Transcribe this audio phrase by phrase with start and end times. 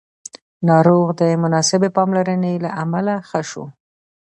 [0.69, 3.65] ناروغ د مناسبې پاملرنې له امله ښه شو